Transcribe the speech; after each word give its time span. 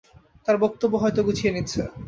তার 0.45 0.55
বক্তব্য 0.63 0.93
হয়তো 1.03 1.19
গুছিয়ে 1.27 1.51
নিচ্ছে। 1.55 1.81